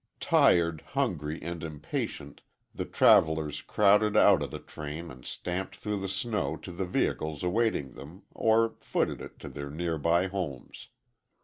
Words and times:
Tired, 0.19 0.81
hungry 0.93 1.39
and 1.43 1.63
impatient, 1.63 2.41
the 2.73 2.85
travelers 2.85 3.61
crowded 3.61 4.17
out 4.17 4.41
of 4.41 4.49
the 4.49 4.57
train 4.57 5.11
and 5.11 5.23
stamped 5.23 5.75
through 5.75 5.99
the 5.99 6.07
snow 6.09 6.57
to 6.57 6.71
the 6.71 6.85
vehicles 6.85 7.43
awaiting 7.43 7.91
them, 7.93 8.23
or 8.31 8.73
footed 8.79 9.21
it 9.21 9.37
to 9.37 9.47
their 9.47 9.69
nearby 9.69 10.25
homes. 10.25 10.87